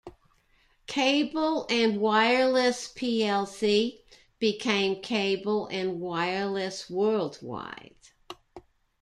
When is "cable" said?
0.87-1.67, 5.03-5.67